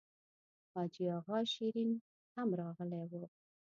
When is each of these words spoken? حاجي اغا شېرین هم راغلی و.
حاجي 0.73 1.05
اغا 1.17 1.39
شېرین 1.53 1.91
هم 2.35 2.49
راغلی 2.61 3.03
و. 3.09 3.11